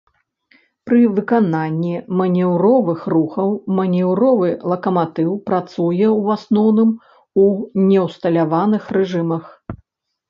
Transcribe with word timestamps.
Пры 0.87 1.01
выкананні 1.17 1.91
манеўровых 2.21 3.03
рухаў 3.13 3.49
манеўровы 3.79 4.49
лакаматыў 4.73 5.31
працуе 5.51 6.07
ў 6.21 6.39
асноўным 6.39 6.89
у 7.47 7.49
неўсталяваных 7.91 8.83
рэжымах. 8.99 9.45